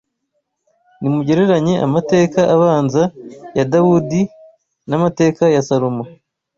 [0.99, 3.03] Nimugereranye amateka abanza
[3.57, 4.21] ya Dawidi
[4.89, 6.03] n’amateka ya Salomo